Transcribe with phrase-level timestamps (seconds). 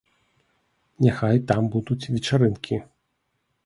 [1.05, 2.85] Няхай там будуць вечарынкі.